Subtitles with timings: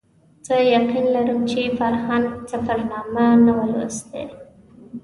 [0.45, 4.23] زه یقین لرم چې فرهنګ سفرنامه نه وه لوستې.